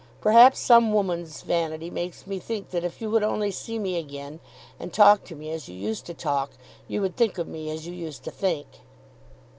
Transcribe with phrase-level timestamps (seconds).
[0.19, 4.39] Perhaps some woman's vanity makes me think that if you would only see me again,
[4.79, 6.53] and talk to me as you used to talk,
[6.87, 8.65] you would think of me as you used to think.